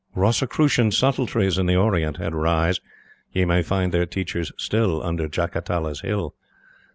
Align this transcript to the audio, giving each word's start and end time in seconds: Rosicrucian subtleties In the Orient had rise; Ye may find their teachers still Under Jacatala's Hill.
Rosicrucian 0.15 0.89
subtleties 0.89 1.59
In 1.59 1.67
the 1.67 1.75
Orient 1.75 2.17
had 2.17 2.33
rise; 2.33 2.79
Ye 3.33 3.45
may 3.45 3.61
find 3.61 3.91
their 3.91 4.07
teachers 4.07 4.51
still 4.57 5.03
Under 5.03 5.27
Jacatala's 5.29 6.01
Hill. 6.01 6.33